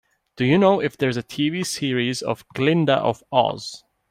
[0.35, 3.83] do you know if there is a TV series of Glinda of Oz?